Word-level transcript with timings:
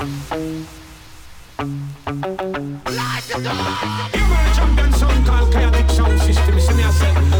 Emerge 0.00 0.68
and 4.58 4.78
then 4.78 4.92
some 4.92 5.24
call 5.24 5.46
chaotic 5.52 5.90
sound 5.90 6.20
system. 6.20 6.60
See 6.60 6.74
me 6.74 6.82
a 6.82 6.92
set. 6.92 7.31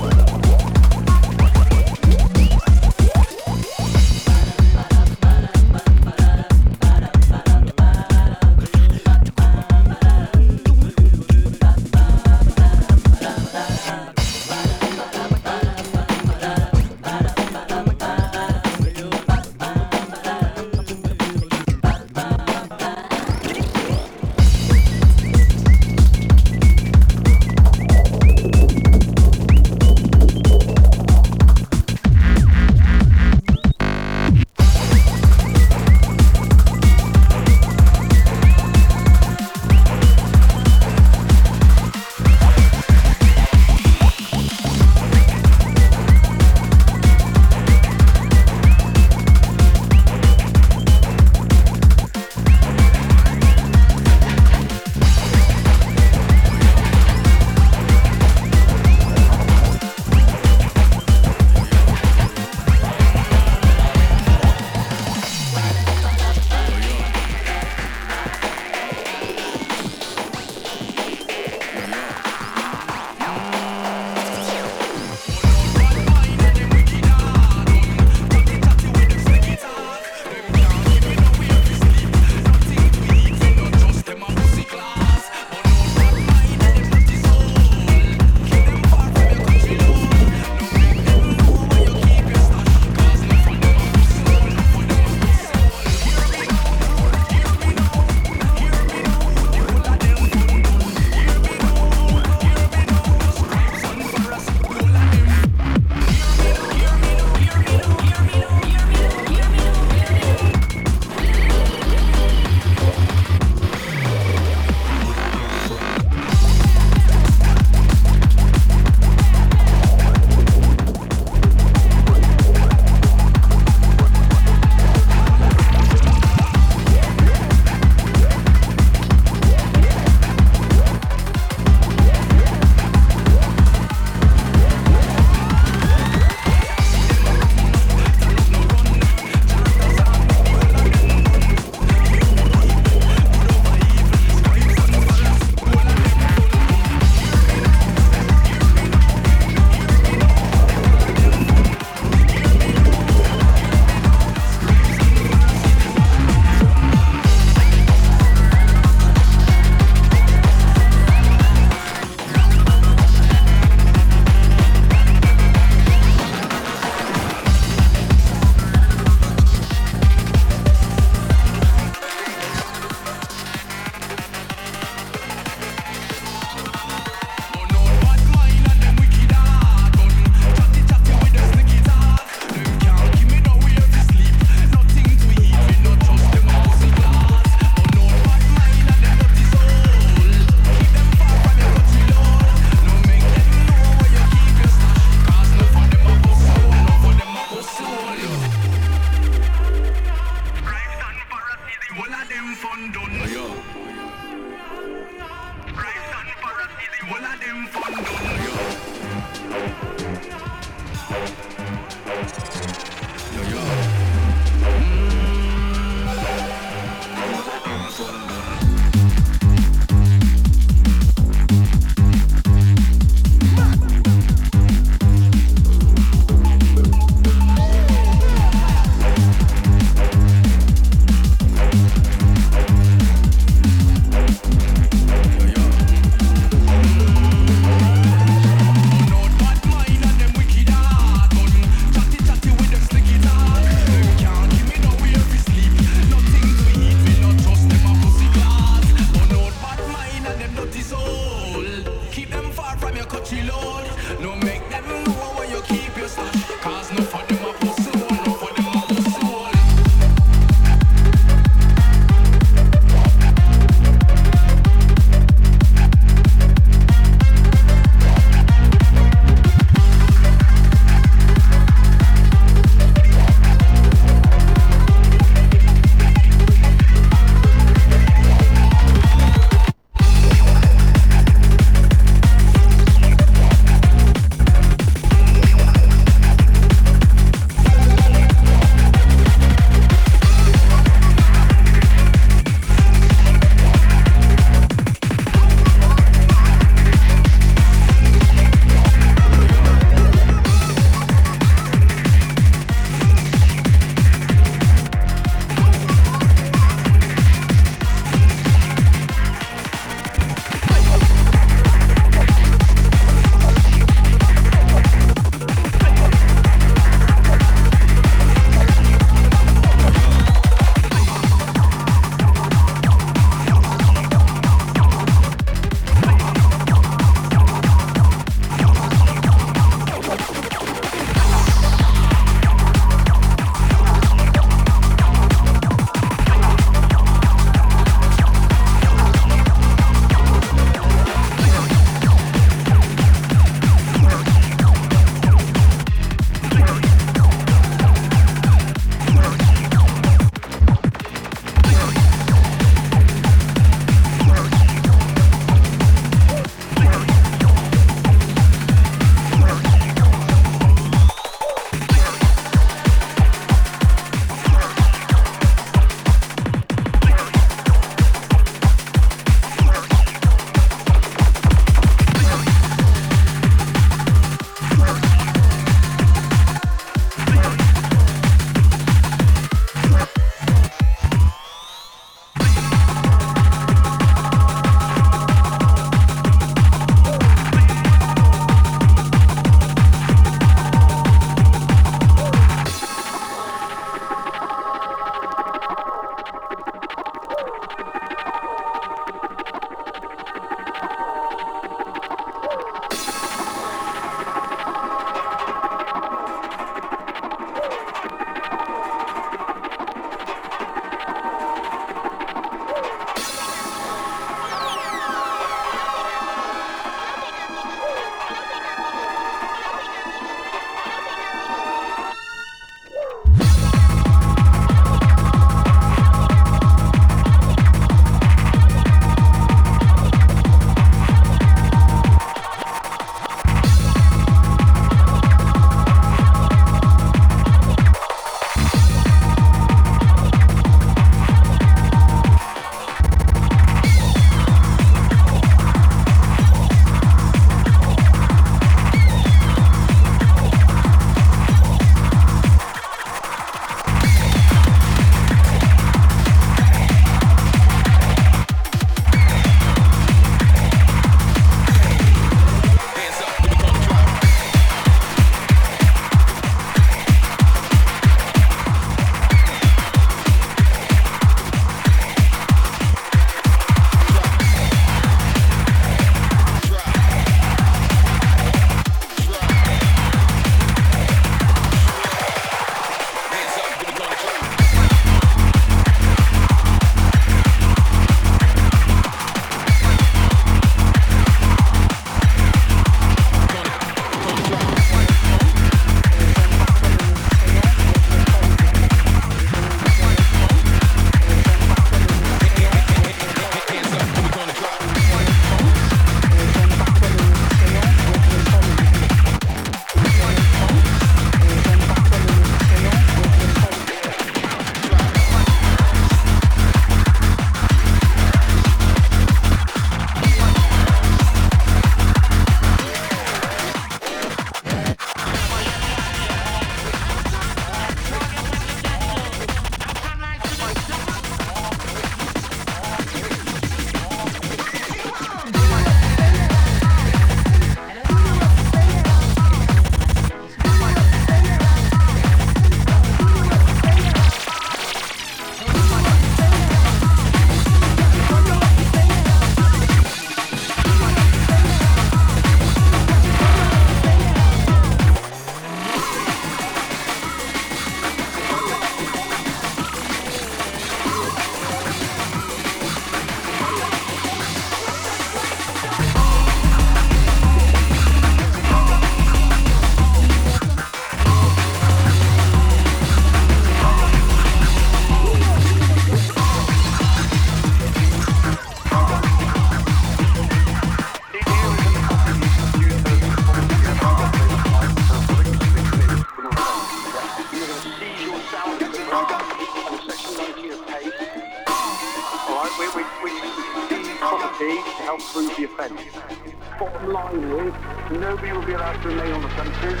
Nobody 598.20 598.52
will 598.52 598.64
be 598.64 598.72
allowed 598.72 599.00
to 599.02 599.08
remain 599.08 599.32
on 599.32 599.42
the 599.42 599.48
premises. 599.48 600.00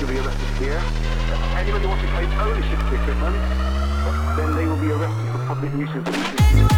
You'll 0.00 0.08
be 0.08 0.18
arrested 0.18 0.48
here. 0.58 0.82
Anyone 1.56 1.80
who 1.80 1.88
wants 1.88 2.04
to 2.04 2.10
claim 2.10 2.30
ownership 2.40 2.78
of 2.78 2.90
the 2.90 2.96
equipment, 3.00 3.36
then 4.36 4.56
they 4.56 4.66
will 4.66 4.76
be 4.76 4.90
arrested 4.90 5.32
for 5.32 5.46
public 5.46 5.72
nuisance. 5.74 6.73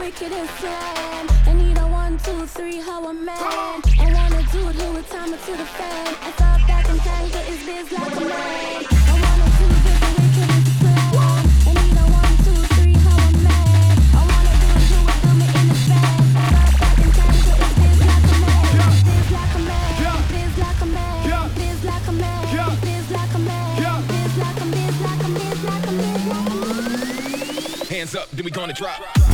Wickedest 0.00 0.52
plan. 0.56 1.28
I 1.46 1.52
need 1.52 1.76
a 1.76 1.86
one, 1.86 2.16
two, 2.24 2.46
three, 2.46 2.80
how 2.80 3.04
a 3.06 3.12
man. 3.12 3.36
I 3.36 4.06
want 4.16 4.32
a 4.34 4.42
dude 4.50 4.74
who 4.80 4.92
would 4.94 5.06
time 5.08 5.32
it 5.34 5.40
to 5.44 5.52
the 5.52 5.68
fan. 5.76 6.06
I 6.24 6.30
thought 6.40 6.60
back 6.66 6.88
and 6.88 7.00
tangle 7.00 7.44
his 7.50 7.60
biz 7.68 7.92
like 7.92 8.16
a 8.16 8.20
man. 8.20 8.84
I 8.88 9.14
want 9.20 9.40
a 9.44 9.48
dude 9.60 9.76
with 9.84 10.00
the 10.00 10.10
wickedest 10.16 10.80
plan. 10.80 11.44
I 11.68 11.72
need 11.76 12.00
a 12.00 12.06
one, 12.16 12.34
two, 12.44 12.60
three, 12.80 12.96
how 13.04 13.28
a 13.28 13.30
man. 13.44 13.92
I 14.16 14.22
want 14.30 14.48
a 14.48 14.56
dude 14.62 14.88
who 14.88 14.98
would 15.04 15.20
do 15.20 15.30
me 15.36 15.48
in 15.60 15.66
the 15.68 15.76
fan. 15.84 16.16
I 16.32 16.48
thought 16.48 16.74
back 16.80 16.96
and 17.04 17.12
tangle 17.20 17.60
his 17.60 17.76
biz 17.80 18.00
like 18.08 18.24
a 18.24 18.40
man. 18.40 18.64
Biz 19.04 19.28
like 19.36 19.52
a 19.52 19.62
man. 19.68 19.88
Biz 20.32 20.54
like 20.64 20.80
a 20.80 20.88
man. 20.96 21.12
Biz 21.60 21.80
like 21.84 22.08
a 22.08 22.16
man. 22.16 22.40
Biz 22.88 23.06
like 23.12 23.34
a 23.36 23.40
man. 23.44 23.68
Biz 24.08 24.32
like 24.40 24.60
a 24.60 24.68
biz 24.72 24.96
like 25.04 25.20
like 25.20 25.84
a 25.84 25.98
biz 26.00 26.48
Hands 27.90 28.14
up, 28.14 28.30
then 28.30 28.44
we 28.46 28.50
gonna. 28.50 28.72
Drop. 28.72 29.29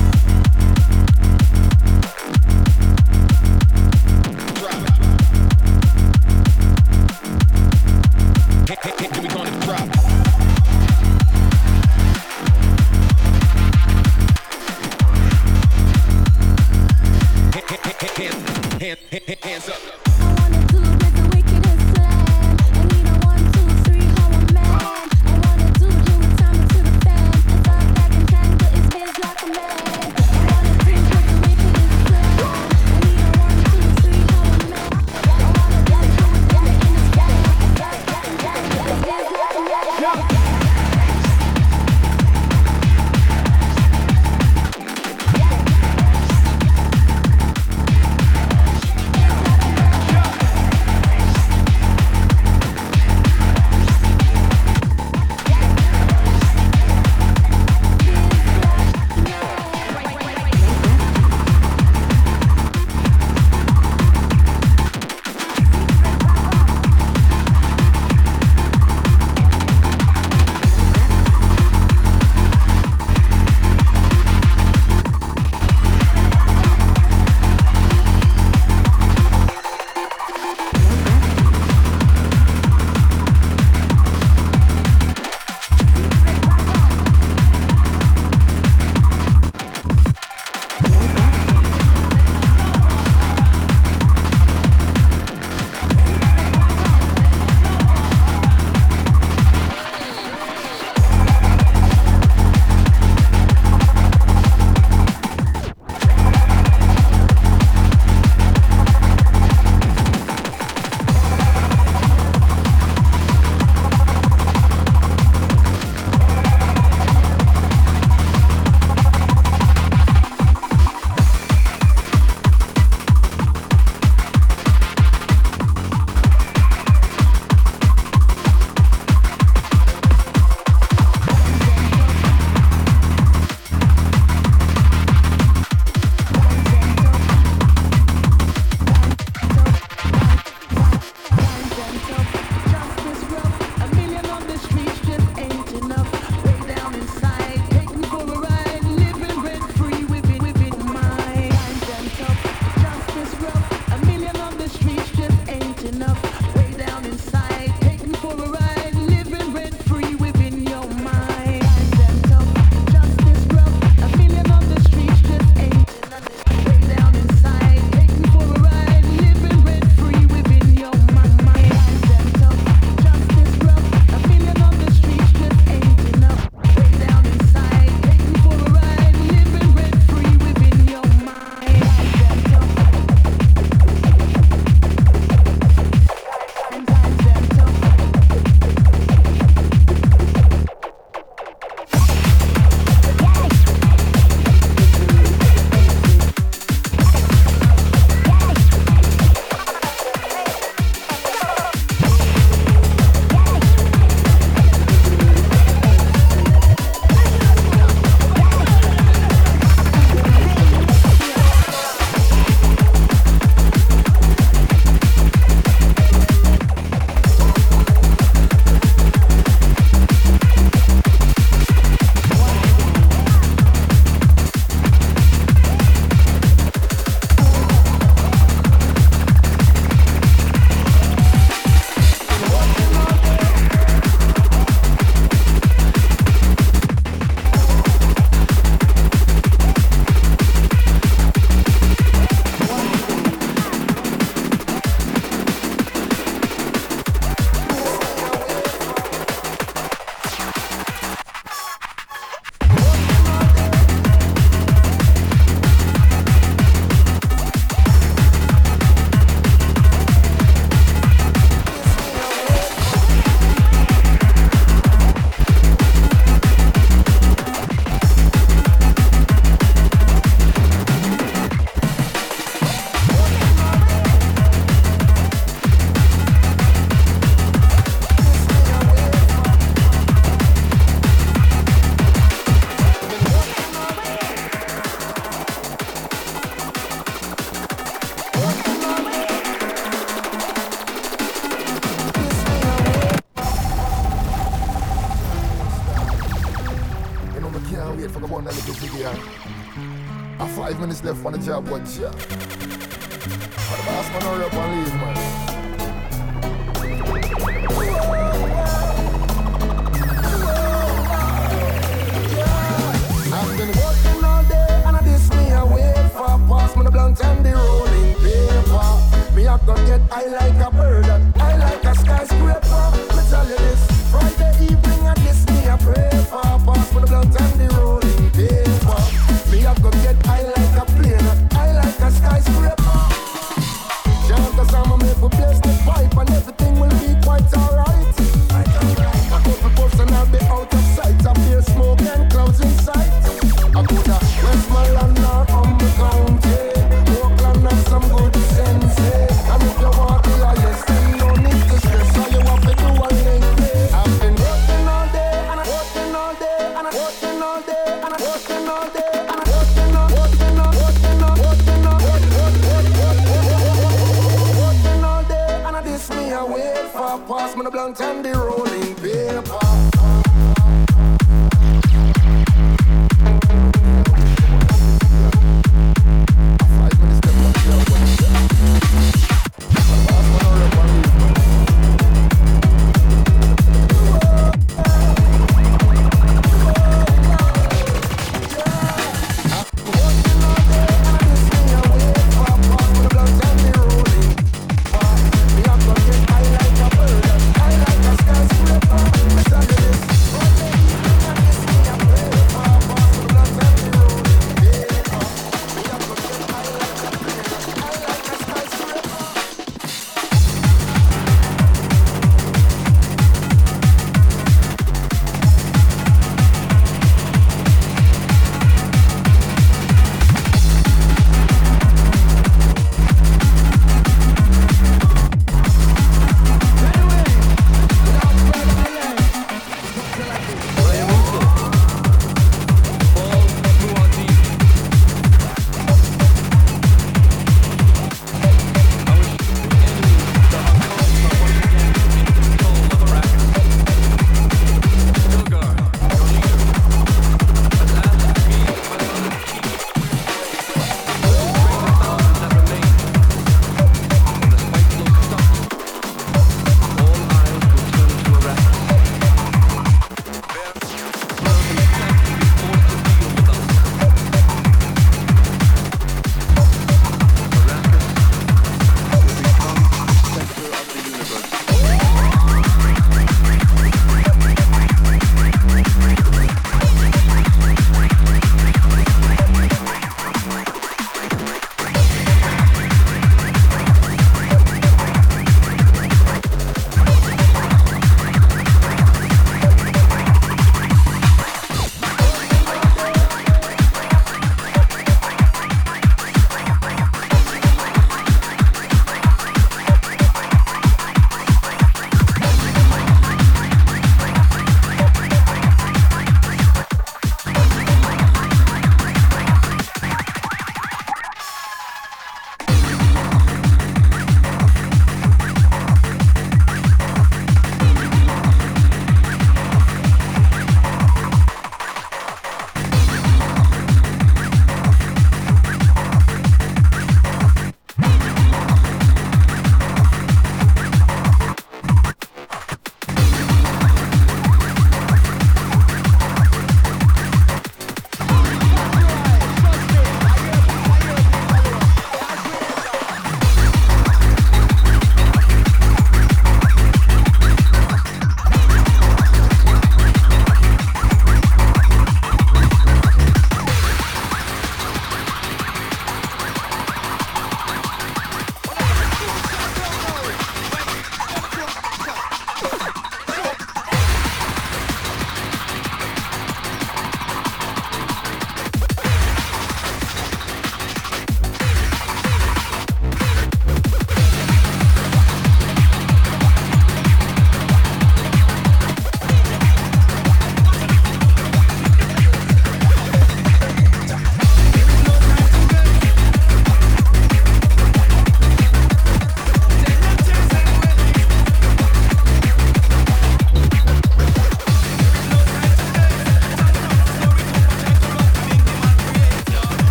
High 320.10 320.26
like 320.26 320.66
a 320.66 320.70
bird, 320.70 320.95